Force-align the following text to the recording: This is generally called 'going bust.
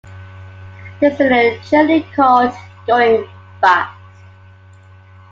This 0.99 1.19
is 1.19 1.69
generally 1.69 2.01
called 2.15 2.53
'going 2.87 3.29
bust. 3.61 3.93